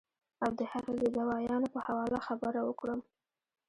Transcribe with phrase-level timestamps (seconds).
[0.43, 2.99] او د هغې د دوايانو پۀ حواله خبره اوکړم